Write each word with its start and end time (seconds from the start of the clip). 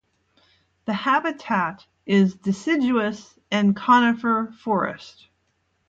The 0.85 0.93
habitat 0.95 1.85
is 2.07 2.33
deciduous 2.35 3.37
and 3.51 3.75
conifer 3.75 4.51
forest. 4.63 5.27